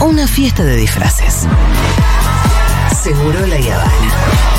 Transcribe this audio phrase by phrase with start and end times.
[0.00, 1.46] una fiesta de disfraces.
[3.02, 4.50] Seguro la Habana.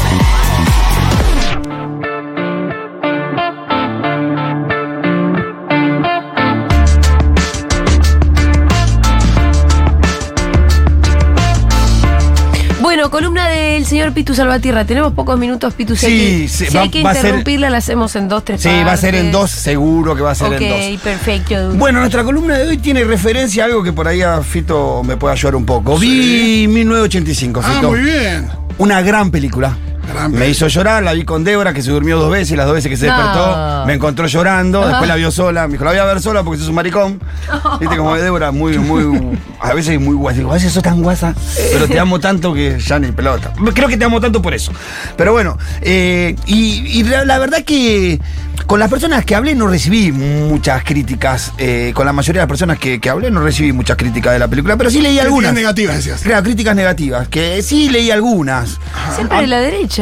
[13.09, 13.50] Columna del
[13.91, 14.85] señor Pitu Salvatierra.
[14.85, 15.95] Tenemos pocos minutos, Pitu.
[15.95, 18.15] Si Sí, hay que, sí, si va- hay que va a ser- interrumpirla, la hacemos
[18.15, 20.69] en dos, tres Sí, va a ser en dos, seguro que va a ser en
[20.69, 21.01] dos.
[21.03, 21.73] perfecto.
[21.75, 25.17] Bueno, nuestra columna de hoy tiene referencia a algo que por ahí a Fito me
[25.17, 25.97] puede ayudar un poco.
[25.97, 27.89] Vi 1985, Ah, Fito.
[27.89, 28.47] muy bien.
[28.77, 29.77] Una gran película.
[30.13, 32.65] Gran me hizo llorar, la vi con Débora, que se durmió dos veces, y las
[32.65, 33.15] dos veces que se No.
[33.17, 36.43] despertó, me encontró llorando, después la vio sola, me dijo, la voy a ver sola
[36.43, 37.19] porque sos un maricón.
[37.79, 40.37] Viste como Débora, muy, muy, a veces muy guasa.
[40.39, 41.33] Digo, a veces sos tan guasa,
[41.73, 43.53] pero te amo tanto que ya ni pelota.
[43.73, 44.71] Creo que te amo tanto por eso.
[45.17, 48.19] Pero bueno, eh, y, y la, la verdad que
[48.67, 52.49] con las personas que hablé no recibí muchas críticas, eh, con la mayoría de las
[52.49, 55.25] personas que, que hablé no recibí muchas críticas de la película, pero sí leí Críticas
[55.25, 55.53] algunas.
[55.53, 56.21] negativas, decías.
[56.21, 58.77] Claro, críticas negativas, que sí leí algunas.
[59.15, 60.00] Siempre de la derecha,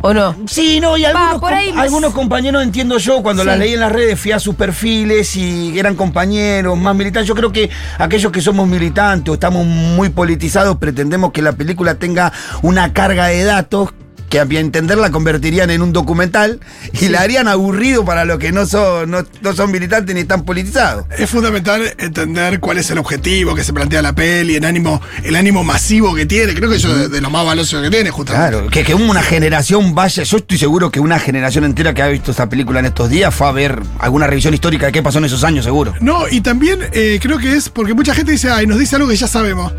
[0.00, 0.34] ¿o no?
[0.46, 3.48] Sí, no, y algunos, com- algunos compañeros, entiendo yo, cuando Sí.
[3.48, 7.26] las leí en las redes, fui a sus perfiles y eran compañeros más militantes.
[7.26, 11.96] Yo creo que aquellos que somos militantes o estamos muy politizados, pretendemos que la película
[11.96, 12.32] tenga
[12.62, 13.90] una carga de datos
[14.28, 16.60] que a mi entender la convertirían en un documental
[17.00, 20.44] y la harían aburrido para los que no son, no, no son militantes ni están
[20.44, 21.06] politizados.
[21.16, 25.36] Es fundamental entender cuál es el objetivo que se plantea la peli, el ánimo, el
[25.36, 26.54] ánimo masivo que tiene.
[26.54, 28.50] Creo que eso es de, de lo más valioso que tiene, justamente.
[28.50, 32.08] Claro, que, que una generación vaya, yo estoy seguro que una generación entera que ha
[32.08, 35.18] visto esta película en estos días fue a ver alguna revisión histórica de qué pasó
[35.18, 35.94] en esos años, seguro.
[36.00, 39.08] No, y también eh, creo que es porque mucha gente dice, ay, nos dice algo
[39.08, 39.72] que ya sabemos.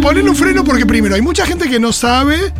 [0.00, 2.52] Poner un freno porque primero, hay mucha gente que no sabe,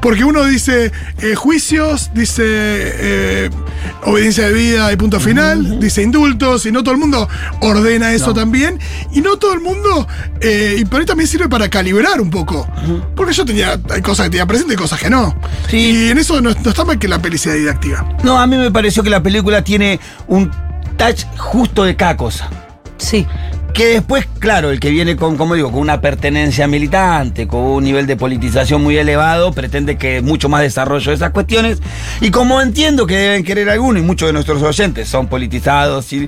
[0.00, 3.50] porque uno dice eh, juicios, dice eh,
[4.04, 7.28] obediencia de vida y punto final, dice indultos, y no todo el mundo
[7.60, 8.78] ordena eso también,
[9.12, 10.08] y no todo el mundo,
[10.40, 12.66] eh, y por ahí también sirve para calibrar un poco,
[13.14, 15.34] porque yo tenía, hay cosas que tenía presente y cosas que no.
[15.68, 15.76] Sí.
[15.76, 18.06] Y en eso no, no está mal que la peli sea didáctica.
[18.22, 20.50] No, a mí me pareció que la película tiene un
[20.96, 22.48] touch justo de cada cosa.
[22.98, 23.26] Sí.
[23.76, 27.84] Que después, claro, el que viene con, como digo, con una pertenencia militante, con un
[27.84, 31.82] nivel de politización muy elevado, pretende que mucho más desarrollo de esas cuestiones.
[32.22, 36.26] Y como entiendo que deben querer algunos, y muchos de nuestros oyentes son politizados, y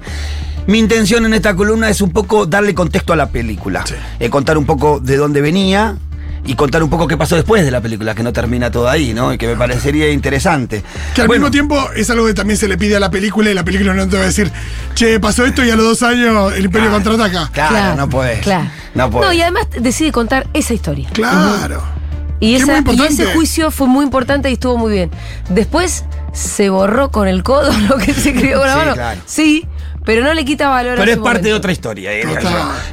[0.67, 3.83] mi intención en esta columna es un poco darle contexto a la película.
[3.87, 3.95] Sí.
[4.21, 5.97] Eh, contar un poco de dónde venía.
[6.45, 9.13] Y contar un poco qué pasó después de la película, que no termina todo ahí,
[9.13, 9.33] ¿no?
[9.33, 10.83] Y que me parecería interesante.
[11.15, 13.51] Que al Bueno, mismo tiempo es algo que también se le pide a la película
[13.51, 14.51] y la película no te va a decir,
[14.95, 17.51] che, pasó esto y a los dos años el Imperio contraataca.
[17.53, 18.41] Claro, no podés.
[18.41, 18.71] Claro.
[18.95, 19.27] No podés.
[19.29, 21.09] No, y además decide contar esa historia.
[21.13, 21.83] Claro.
[22.41, 25.11] Y, esa- ese juicio fue muy importante y estuvo muy bien.
[25.51, 28.95] Después se borró con el codo lo que se escribió con la Sí, mano.
[28.95, 29.21] claro.
[29.27, 29.67] Sí,
[30.09, 32.11] pero no le quita valor a Pero es parte de otra historia.
[32.19, 32.31] yo.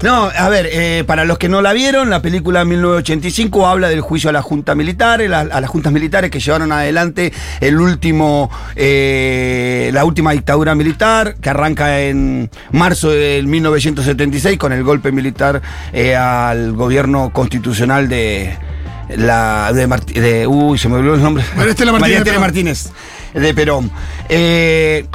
[0.04, 4.02] No, a ver, eh, para los que no la vieron, la película 1985 habla del
[4.02, 7.32] juicio a la Junta Militar, a, a las juntas militares que llevaron adelante
[7.62, 14.84] el último, eh, la última dictadura militar, que arranca en marzo del 1976 con el
[14.84, 15.62] golpe militar
[15.94, 18.58] eh, al gobierno constitucional de
[19.16, 19.88] la de,
[20.20, 22.42] de- uy se me olvidó el nombre María Estela Martínez María de Estela Perón.
[22.42, 22.92] Martínez
[23.34, 23.92] de Perón
[24.28, 25.06] Eh,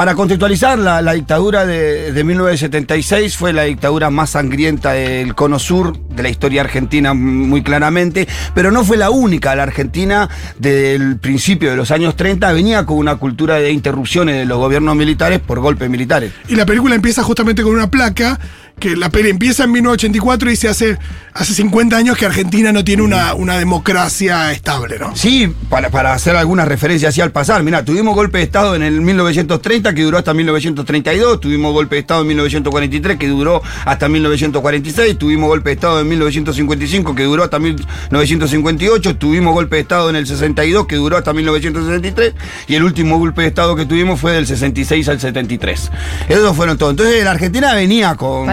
[0.00, 5.94] para contextualizar, la, dictadura de, de 1976 fue la dictadura más sangrienta del cono sur
[5.98, 9.54] de la historia argentina muy claramente, pero no fue la única.
[9.54, 14.36] La Argentina, desde el principio de los años 30, venía con una cultura de interrupciones
[14.36, 16.32] de los gobiernos militares por golpes militares.
[16.48, 18.40] Y la película empieza justamente con una placa,
[18.78, 20.98] que la peli empieza en 1984 y se hace
[21.34, 25.14] hace 50 años que Argentina no tiene una, una democracia estable, ¿no?
[25.14, 27.62] Sí, para, para hacer algunas referencias así al pasar.
[27.62, 32.00] Mira, tuvimos golpe de Estado en el 1930 que duró hasta 1932, tuvimos golpe de
[32.00, 37.44] Estado en 1943 que duró hasta 1946, tuvimos golpe de Estado en 1955 que duró
[37.44, 42.34] hasta 1958, tuvimos golpe de Estado en el 62 que duró hasta 1963
[42.66, 45.90] y el último golpe de Estado que tuvimos fue del 66 al 73.
[46.28, 46.92] Esos fueron todos.
[46.92, 48.48] Entonces la Argentina venía con...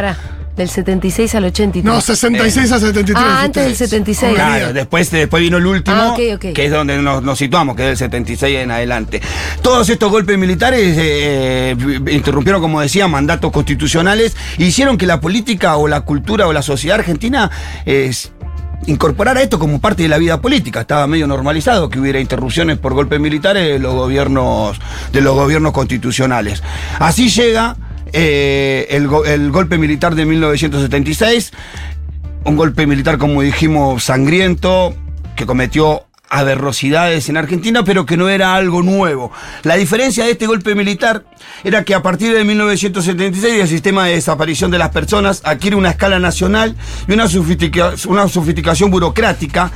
[0.58, 1.86] del 76 al 83.
[1.86, 3.16] No, 66 a 73.
[3.18, 3.90] Ah, antes del ustedes.
[3.90, 4.34] 76.
[4.34, 4.56] Claro.
[4.58, 6.54] Claro, después, después vino el último, Ah, ok, ok.
[6.54, 9.22] que es donde nos, nos situamos, que es del 76 en adelante.
[9.62, 15.22] Todos estos golpes militares eh, eh, interrumpieron, como decía, mandatos constitucionales, e hicieron que la
[15.22, 17.52] política o la cultura o la sociedad argentina
[17.86, 18.12] eh,
[18.88, 20.82] incorporara esto como parte de la vida política.
[20.82, 24.80] Estaba medio normalizado que hubiera interrupciones por golpes militares de los gobiernos,
[25.12, 26.64] de los gobiernos constitucionales.
[27.00, 27.76] Así llega
[28.14, 31.52] eh, el, go- el golpe militar de 1976
[32.46, 34.96] un golpe militar, como dijimos, sangriento,
[35.36, 39.32] que cometió aberrosidades en Argentina, pero que no era algo nuevo.
[39.64, 41.26] La diferencia de este golpe militar
[41.66, 45.90] era que a partir de 1976 el sistema de desaparición de las personas adquiere una
[45.90, 46.76] escala nacional
[47.08, 47.28] y una
[48.30, 49.72] sofisticación burocrática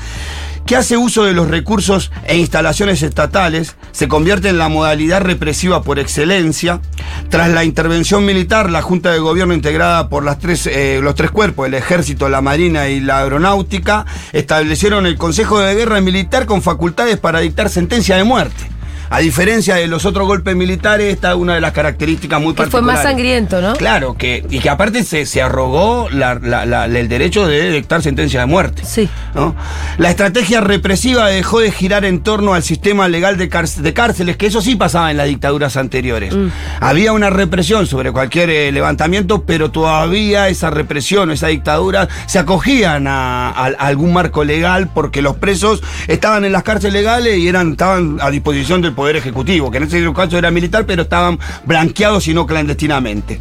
[0.72, 5.84] que hace uso de los recursos e instalaciones estatales, se convierte en la modalidad represiva
[5.84, 6.80] por excelencia.
[7.28, 11.68] Tras la intervención militar, la Junta de Gobierno integrada por tres, eh, los tres cuerpos,
[11.68, 17.18] el Ejército, la Marina y la Aeronáutica, establecieron el Consejo de Guerra Militar con facultades
[17.18, 18.70] para dictar sentencia de muerte.
[19.12, 22.66] A diferencia de los otros golpes militares, esta es una de las características muy Que
[22.68, 23.74] fue más sangriento, ¿no?
[23.74, 28.02] Claro, que, y que aparte se, se arrogó la- la- la- el derecho de dictar
[28.02, 28.84] sentencia de muerte.
[28.86, 29.10] Sí.
[29.36, 29.54] ¿no?
[29.98, 34.38] La estrategia represiva dejó de girar en torno al sistema legal de, cárc- de cárceles,
[34.38, 36.34] que eso sí pasaba en las dictaduras anteriores.
[36.80, 43.08] Había una represión sobre cualquier eh, levantamiento, pero todavía esa represión, esa dictadura, se acogían
[43.08, 47.50] a, a- a algún marco legal porque los presos estaban en las cárceles legales y
[47.50, 51.40] eran, estaban a disposición del Poder Ejecutivo, que en ese caso era militar, pero estaban
[51.66, 53.40] blanqueados y no clandestinamente.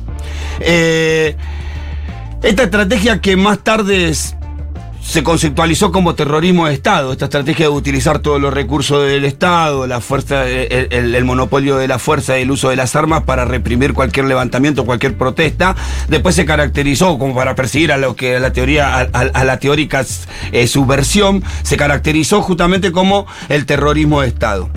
[0.61, 1.37] Eh,
[2.43, 4.13] esta estrategia que más tarde
[5.03, 9.87] se conceptualizó como terrorismo de Estado, esta estrategia de utilizar todos los recursos del Estado,
[9.87, 13.93] la fuerza, el, monopolio de la fuerza y el uso de las armas para reprimir
[13.93, 15.75] cualquier levantamiento, cualquier protesta,
[16.09, 19.59] después se caracterizó como para perseguir a lo que la teoría, a, a- a la
[19.59, 20.05] teórica
[20.53, 24.69] eh, subversión, se caracterizó justamente como el terrorismo de Estado.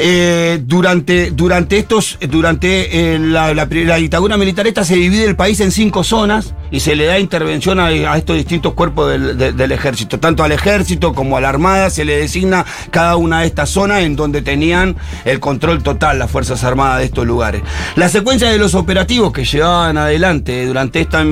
[0.00, 5.34] Eh, durante, durante estos, durante eh, la, la la dictadura militar esta se divide el
[5.34, 9.52] país en cinco zonas y se le da intervención a, estos distintos cuerpos del, de-
[9.52, 10.20] del ejército.
[10.20, 14.02] Tanto al ejército como a la armada se le designa cada una de estas zonas
[14.04, 17.62] en donde tenían el control total las Fuerzas Armadas de estos lugares.
[17.96, 21.24] La secuencia de los operativos que llevaban adelante durante esta,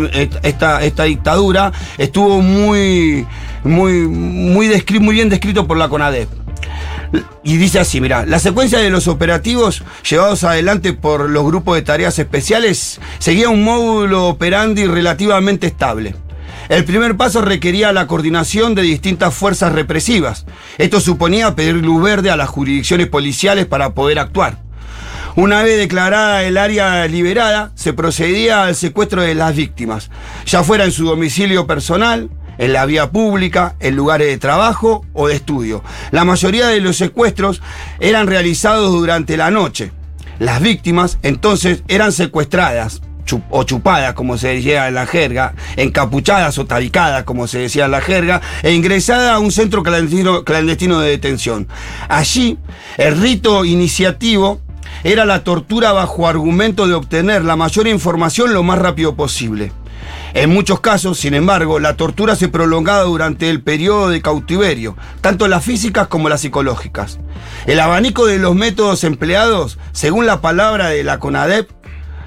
[0.43, 3.25] esta, esta dictadura estuvo muy,
[3.63, 4.69] muy, muy,
[4.99, 6.46] muy bien descrito por la CONADEP.
[7.43, 11.83] Y dice así, mira, la secuencia de los operativos llevados adelante por los grupos de
[11.83, 16.15] tareas especiales seguía un módulo operandi relativamente estable.
[16.69, 20.47] El primer paso requería la coordinación de distintas fuerzas represivas.
[20.79, 24.59] Esto suponía pedir luz verde a las jurisdicciones policiales para poder actuar.
[25.37, 30.11] Una vez declarada el área liberada, se procedía al secuestro de las víctimas,
[30.47, 35.29] ya fuera en su domicilio personal, en la vía pública, en lugares de trabajo o
[35.29, 35.83] de estudio.
[36.11, 37.63] La mayoría de los secuestros
[38.01, 39.93] eran realizados durante la noche.
[40.39, 43.01] Las víctimas entonces eran secuestradas
[43.51, 47.91] o chupadas, como se decía en la jerga, encapuchadas o tabicadas, como se decía en
[47.91, 51.67] la jerga, e ingresadas a un centro clandestino, clandestino de detención.
[52.09, 52.59] Allí,
[52.97, 54.61] el rito iniciativo
[55.03, 59.73] era la tortura bajo argumento de obtener la mayor información lo más rápido posible.
[60.37, 65.49] En muchos casos, sin embargo, la tortura se prolongaba durante el periodo de cautiverio, tanto
[65.49, 67.19] las físicas como las psicológicas.
[67.65, 71.71] El abanico de los métodos empleados, según la palabra de la CONADEP,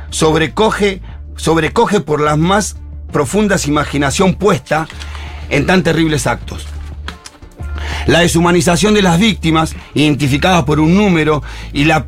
[0.09, 1.03] sobrecoge,
[1.35, 2.77] sobrecoge por las más
[3.11, 4.87] profundas imaginación puesta
[5.51, 6.65] en tan terribles actos.
[8.07, 12.07] La deshumanización de las víctimas, identificadas por un número, y la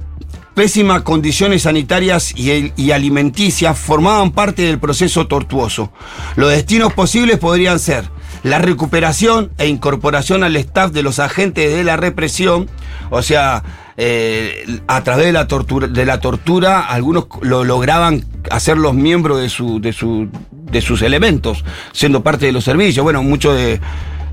[0.53, 5.91] pésimas condiciones sanitarias y, alimenticias formaban parte del proceso tortuoso.
[6.35, 8.05] Los destinos posibles podrían ser
[8.43, 12.69] la recuperación e incorporación al staff de los agentes de la represión,
[13.09, 13.63] o sea,
[13.97, 19.37] eh, a través de la tortura, de la tortura algunos lo lograban hacer los miembros
[19.37, 19.43] de,
[19.79, 20.29] de, su,
[20.71, 23.03] de sus elementos, siendo parte de los servicios.
[23.03, 23.79] Bueno, muchos de,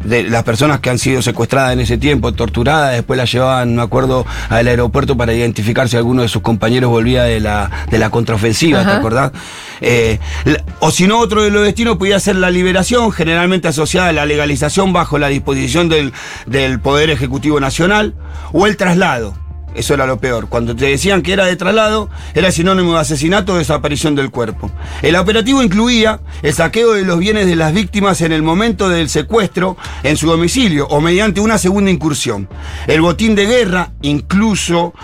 [0.05, 3.83] de las personas que han sido secuestradas en ese tiempo, torturadas, después las llevaban, me
[3.83, 8.11] acuerdo, al aeropuerto para identificar si alguno de sus compañeros volvía de la, de la
[8.11, 9.33] contraofensiva, ¿te acordás?
[9.81, 10.19] Eh,
[10.81, 14.27] o si no, otro de los destinos podía ser la liberación, generalmente asociada a la
[14.27, 16.13] legalización bajo la disposición del,
[16.47, 18.15] del Poder Ejecutivo Nacional,
[18.53, 19.48] o el traslado.
[19.75, 20.49] Eso era lo peor.
[20.49, 24.71] Cuando te decían que era de traslado, era sinónimo de asesinato o desaparición del cuerpo.
[25.03, 29.09] El operativo incluía el saqueo de los bienes de las víctimas en el momento del
[29.09, 32.49] secuestro en su domicilio o mediante una segunda incursión.
[32.87, 34.95] El botín de guerra, incluso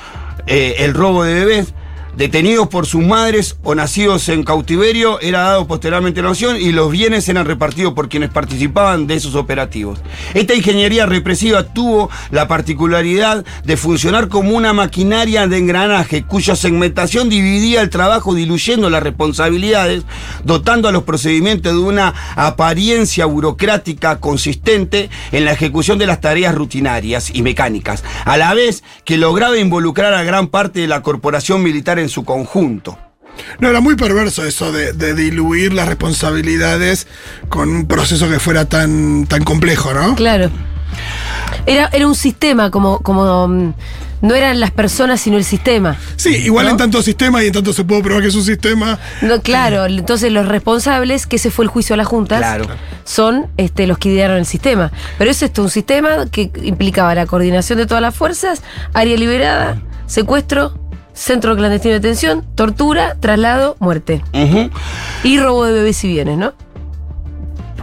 [0.46, 1.74] eh, el robo de bebés,
[2.16, 6.90] detenidos por sus madres o nacidos en cautiverio, era dado posteriormente la nación y los
[6.90, 10.00] bienes eran repartidos por quienes participaban de esos operativos.
[10.34, 17.28] Esta ingeniería represiva tuvo la particularidad de funcionar como una maquinaria de engranaje cuya segmentación
[17.28, 20.04] dividía el trabajo diluyendo las responsabilidades,
[20.44, 26.54] dotando a los procedimientos de una apariencia burocrática consistente en la ejecución de las tareas
[26.54, 31.62] rutinarias y mecánicas, a la vez que lograba involucrar a gran parte de la corporación
[31.62, 32.96] militar en su conjunto.
[33.58, 37.08] No, era muy perverso eso de, de diluir las responsabilidades
[37.48, 40.14] con un proceso que fuera tan, tan complejo, ¿no?
[40.14, 40.50] Claro.
[41.66, 43.74] Era, era un sistema, como, como mm,
[44.22, 45.96] no eran las personas, sino el sistema.
[46.16, 46.72] Sí, igual ¿No?
[46.72, 48.98] en tanto sistema y en tanto se puede probar que es un sistema.
[49.22, 52.66] No, claro, entonces los responsables, que ese fue el juicio a las juntas, Claro.
[53.04, 54.92] son este, los que idearon el sistema.
[55.18, 59.82] Pero es esto, un sistema que implicaba la coordinación de todas las fuerzas, área liberada,
[60.06, 60.78] secuestro,
[61.14, 64.22] centro clandestino de detención, tortura, traslado, muerte.
[65.22, 66.52] Y robo de bebés y bienes, ¿no?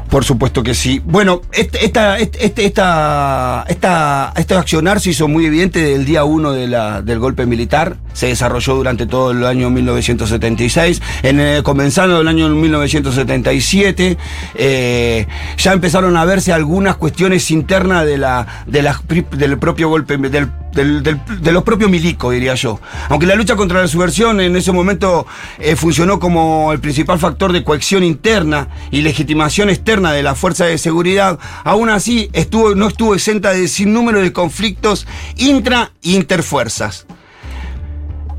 [0.10, 1.02] Por supuesto que sí.
[1.06, 6.26] Bueno, este, esta, este, este- esta, esta, este accionar se hizo muy evidente del día
[6.26, 7.96] 1 de del golpe militar.
[8.14, 11.02] Se desarrolló durante todo el año 1976.
[11.24, 14.18] En, eh, comenzando el año 1977,
[14.56, 15.28] eh,
[15.58, 18.92] ya empezaron a verse algunas cuestiones internas de la, de
[19.32, 22.80] del propio golpe, del, del- del- de los propios milicos, diría yo.
[23.10, 25.26] Aunque la lucha contra la subversión en ese momento
[25.60, 30.66] eh, funcionó como el principal factor de cohesión interna y legitimación externa de la fuerza
[30.66, 37.06] de seguridad, aún así estuvo, no estuvo exenta de sinnúmero de conflictos intra e interfuerzas.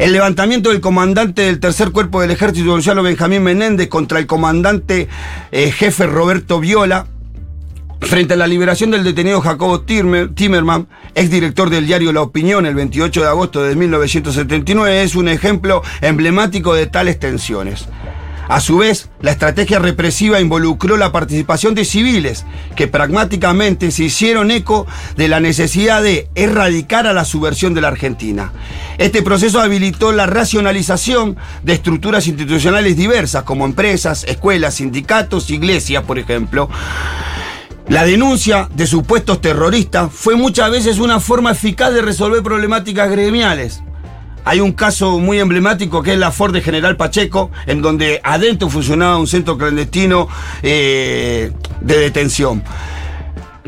[0.02, 5.06] El levantamiento del comandante del tercer cuerpo del ejército, Gonzalo Benjamín Menéndez, contra el comandante
[5.52, 7.06] eh, jefe Roberto Viola,
[8.00, 13.21] Frente a la liberación del detenido Jacobo Timerman, exdirector del diario La Opinión el 28
[13.21, 17.87] de agosto de 1979, es un ejemplo emblemático de tales tensiones.
[18.52, 22.44] A su vez, la estrategia represiva involucró la participación de civiles,
[22.76, 27.88] que pragmáticamente se hicieron eco de la necesidad de erradicar a la subversión de la
[27.88, 28.52] Argentina.
[28.99, 36.18] Este proceso habilitó la racionalización de estructuras institucionales diversas, como empresas, escuelas, sindicatos, iglesias, por
[36.18, 36.68] ejemplo,
[37.88, 43.82] la denuncia de supuestos terroristas fue muchas veces una forma eficaz de resolver problemáticas gremiales.
[44.44, 48.68] Hay un caso muy emblemático que es la Ford de General Pacheco, en donde adentro
[48.68, 50.28] funcionaba un centro clandestino
[50.62, 52.62] eh, de detención.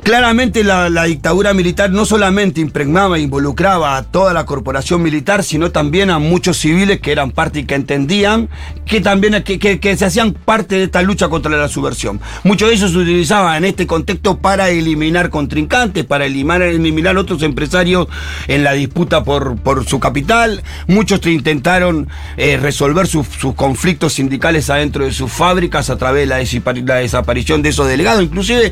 [0.05, 5.71] Claramente la, dictadura militar no solamente impregnaba e involucraba a toda la corporación militar, sino
[5.71, 8.51] también a muchos civiles que eran parte y que entendían
[8.85, 12.21] que también que, que- se hacían parte de esta lucha contra la subversión.
[12.43, 17.43] Muchos de ellos se utilizaban en este contexto para eliminar contrincantes, para eliminar, eliminar otros
[17.43, 18.07] empresarios
[18.47, 20.63] en la disputa por, por su capital.
[20.87, 26.29] Muchos te intentaron eh, resolver sus, sus conflictos sindicales adentro de sus fábricas a través
[26.29, 28.23] de la desaparición de esos delegados.
[28.23, 28.71] Inclusive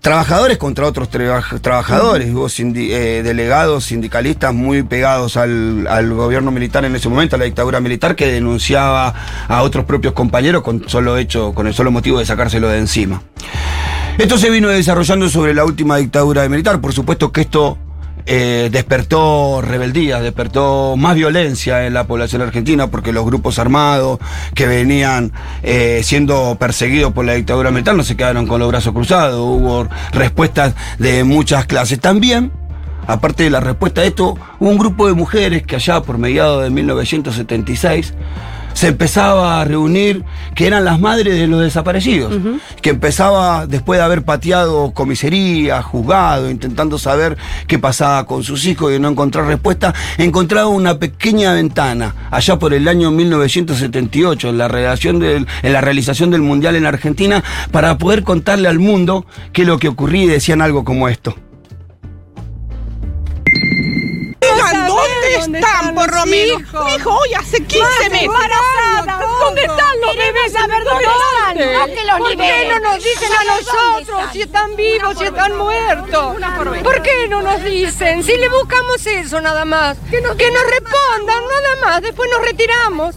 [0.00, 6.50] Trabajadores contra otros traba- trabajadores, hubo sindi- eh, delegados sindicalistas muy pegados al, al gobierno
[6.50, 9.14] militar en ese momento, a la dictadura militar, que denunciaba
[9.46, 13.22] a otros propios compañeros con, solo hecho, con el solo motivo de sacárselo de encima.
[14.16, 17.76] Esto se vino desarrollando sobre la última dictadura militar, por supuesto que esto
[18.26, 24.18] eh, despertó rebeldía, despertó más violencia en la población argentina, porque los grupos armados
[24.54, 28.92] que venían eh, siendo perseguidos por la dictadura militar no se quedaron con los brazos
[28.92, 32.00] cruzados, hubo respuestas de muchas clases.
[32.00, 32.52] También,
[33.06, 36.62] aparte de la respuesta a esto, hubo un grupo de mujeres que allá por mediados
[36.62, 38.14] de 1976
[38.80, 42.32] se empezaba a reunir, que eran las madres de los desaparecidos,
[42.80, 48.90] que empezaba, después de haber pateado comisaría, juzgado, intentando saber qué pasaba con sus hijos
[48.94, 54.66] y no encontrar respuesta, encontraba una pequeña ventana, allá por el año 1978, en la,
[54.68, 59.60] redacción del- en la realización del Mundial en Argentina, para poder contarle al mundo qué
[59.60, 61.34] es lo que ocurría y decían algo como esto.
[65.52, 66.62] ¿Dónde están, por lo menos?
[66.84, 68.28] Mi hijo hoy hace 15 meses.
[69.40, 70.50] ¿Dónde están los bebés?
[70.52, 74.76] saber dónde están, no que los ¿Por qué no nos dicen a nosotros si están
[74.76, 76.36] vivos, si están muertos?
[76.82, 78.22] ¿Por qué no nos dicen?
[78.24, 79.96] Si le buscamos eso nada más.
[80.10, 83.14] Que nos, respondan nada más, después nos retiramos.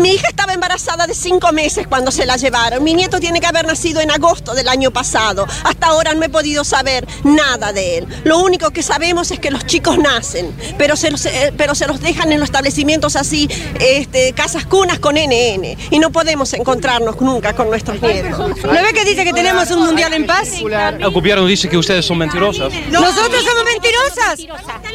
[0.00, 2.82] Mi hija estaba embarazada de cinco meses cuando se la llevaron.
[2.82, 5.46] Mi nieto tiene que haber nacido en agosto del año pasado.
[5.64, 8.06] Hasta ahora no he podido saber nada de él.
[8.24, 11.86] Lo único que sabemos es que los chicos nacen, pero se los, eh, pero se
[11.86, 13.48] los dejan en los establecimientos así,
[13.80, 15.76] este, casas cunas con NN.
[15.90, 18.38] Y no podemos encontrarnos nunca con nuestros nietos.
[18.38, 20.48] ¿No ve que dice que tenemos un mundial en paz?
[20.54, 22.72] El gobierno dice que ustedes son mentirosas.
[22.90, 24.36] ¿Nosotros somos mentirosas?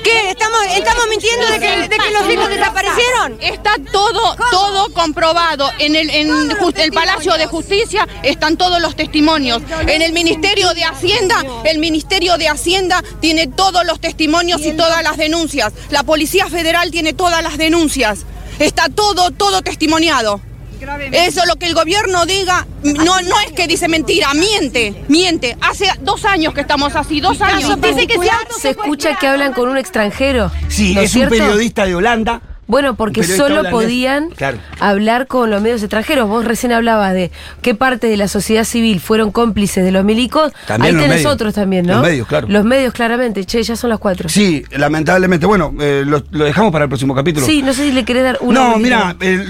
[0.04, 0.32] ¿Qué?
[0.32, 3.38] ¿Estamos, estamos mintiendo de que, de que los hijos desaparecieron?
[3.40, 5.70] Está todo, todo comprobado.
[5.78, 9.62] En el, en ju- el Palacio de Justicia están todos los testimonios.
[9.86, 15.04] En el Ministerio de Hacienda, el Ministerio de Hacienda tiene todos los testimonios y todas
[15.04, 15.72] las denuncias.
[15.92, 18.26] La Policía Federal tiene todas las denuncias.
[18.58, 20.42] Está todo, todo testimoniado.
[21.12, 25.58] Eso lo que el gobierno diga, no, no es que dice mentira, miente, miente.
[25.62, 27.78] Hace dos años que estamos así, dos años.
[28.60, 30.52] Se escucha que hablan con un extranjero.
[30.70, 32.42] Sí, ¿No es un periodista de Holanda.
[32.72, 34.58] Bueno, porque solo podían Claro.
[34.80, 36.30] hablar con los medios extranjeros.
[36.30, 37.30] Vos recién hablabas de
[37.62, 40.54] qué parte de la sociedad civil fueron cómplices de los milicos.
[40.68, 41.96] También Ahí tenés otros también, ¿no?
[41.96, 42.48] Los medios, claro.
[42.50, 43.44] Los medios, claramente.
[43.44, 44.30] Che, ya son las cuatro.
[44.30, 45.46] Sí, lamentablemente.
[45.46, 47.46] Bueno, eh, lo, lo dejamos para el próximo capítulo.
[47.46, 48.70] Sí, no sé si le querés dar una.
[48.70, 49.46] No, mira, eh,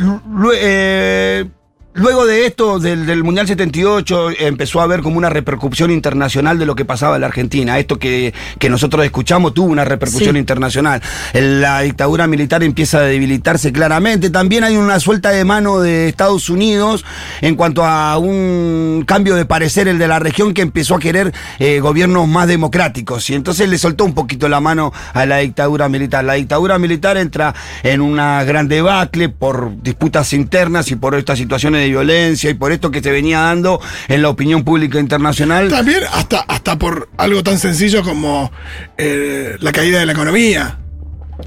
[0.56, 1.46] eh,
[1.94, 6.66] luego de esto, del, del Mundial 78, empezó a haber como una repercusión internacional de
[6.66, 7.78] lo que pasaba en la Argentina.
[7.80, 10.40] Esto que, que nosotros escuchamos tuvo una repercusión Sí.
[10.40, 11.02] internacional.
[11.34, 14.30] La dictadura militar empieza a debilitarse claramente.
[14.30, 17.04] También hay una suelta de mano de Estados Unidos
[17.42, 21.34] en cuanto a un cambio de parecer, el de la región, que empezó a querer
[21.60, 23.30] eh, gobiernos más democráticos.
[23.30, 26.24] Y entonces le soltó un poquito la mano a la dictadura militar.
[26.24, 31.81] La dictadura militar entra en una gran debacle por disputas internas y por estas situaciones
[31.84, 35.70] de violencia y por esto que se venía dando en la opinión pública internacional.
[35.70, 38.52] También hasta, hasta por algo tan sencillo como
[38.98, 40.81] eh, la caída de la economía.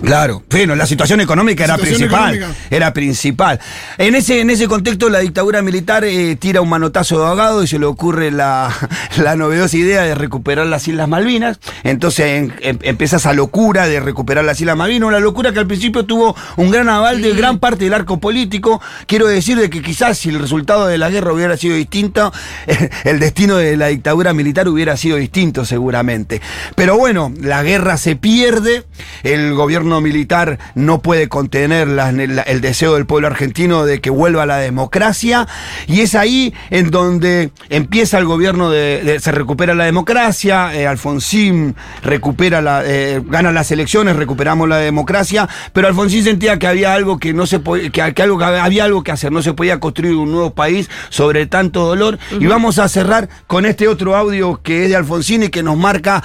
[0.02, 2.34] Claro, bueno, la situación económica era Situación principal.
[2.34, 2.60] económica.
[2.70, 3.60] Era principal.
[3.98, 7.66] En ese, en ese contexto, la dictadura militar eh, tira un manotazo de ahogado y
[7.66, 8.74] se le ocurre la,
[9.16, 11.58] la novedosa idea de recuperar las Islas Malvinas.
[11.84, 15.66] Entonces en- em- empieza esa locura de recuperar las Islas Malvinas, una locura que al
[15.66, 18.80] principio tuvo un gran aval de gran parte del arco político.
[19.06, 22.32] Quiero decir de que quizás si el resultado de la guerra hubiera sido distinto,
[23.04, 26.40] el destino de la dictadura militar hubiera sido distinto seguramente.
[26.74, 28.84] Pero bueno, la guerra se pierde,
[29.22, 34.10] el gobierno militar no puede contener la- la- el deseo del pueblo argentino de que
[34.10, 35.46] vuelva la democracia.
[35.86, 40.86] Y es ahí en donde empieza el gobierno de, de- se recupera la democracia, eh,
[40.86, 46.94] Alfonsín recupera la, eh, gana las elecciones, recuperamos la democracia, pero Alfonsín sentía que había
[46.94, 49.52] algo que no se po- que, que algo que había algo que hacer, no se
[49.54, 52.18] podía construir un nuevo país sobre tanto dolor.
[52.38, 55.76] Y vamos a cerrar con este otro audio que es de Alfonsín y que nos
[55.76, 56.22] marca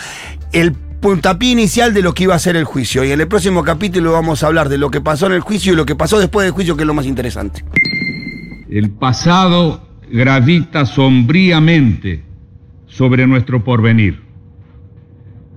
[0.51, 3.03] el puntapié inicial de lo que iba a ser el juicio.
[3.03, 5.74] Y en el próximo capítulo vamos a hablar de lo que pasó en el juicio
[5.74, 7.63] y lo que pasó después del juicio, que es lo más interesante.
[8.70, 12.24] El pasado gravita sombríamente
[12.88, 14.22] sobre nuestro porvenir.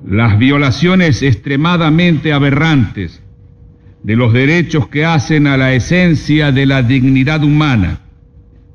[0.07, 3.23] Las violaciones extremadamente aberrantes
[4.03, 8.01] de los derechos que hacen a la esencia de la dignidad humana,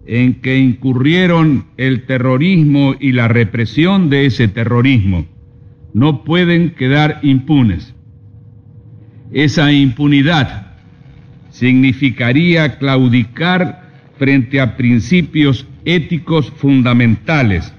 [0.05, 5.25] en que incurrieron el terrorismo y la represión de ese terrorismo,
[5.93, 7.93] no pueden quedar impunes.
[9.32, 10.67] Esa impunidad
[11.50, 17.73] significaría claudicar frente a principios éticos fundamentales,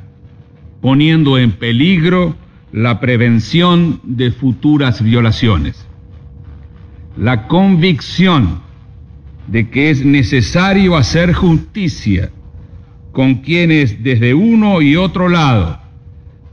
[0.81, 2.37] poniendo en peligro
[2.73, 5.87] la prevención de futuras violaciones.
[7.17, 8.61] La convicción
[9.47, 12.31] de que es necesario hacer justicia
[13.13, 15.88] con quienes desde uno y otro lado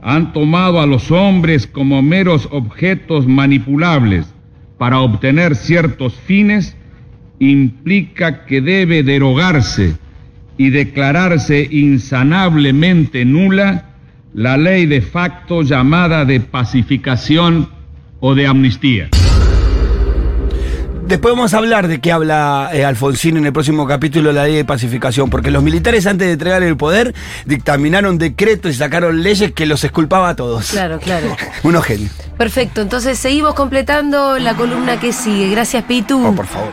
[0.06, 4.32] han tomado a los hombres como meros objetos manipulables
[4.78, 6.76] para obtener ciertos fines,
[7.40, 9.96] implica que debe derogarse
[10.56, 13.96] y declararse insanablemente nula
[14.32, 17.68] la ley de facto llamada de pacificación
[18.20, 19.08] o de amnistía.
[21.06, 24.44] Después vamos a hablar de qué habla eh, Alfonsín en el próximo capítulo de la
[24.44, 27.14] ley de pacificación, porque los militares antes de entregar el poder
[27.44, 30.70] dictaminaron decretos y sacaron leyes que los exculpaba a todos.
[30.70, 31.36] Claro, claro.
[31.62, 32.10] Unos genios.
[32.36, 35.48] Perfecto, entonces seguimos completando la columna que sigue.
[35.48, 36.26] Gracias, Pitu.
[36.26, 36.72] Oh, por favor.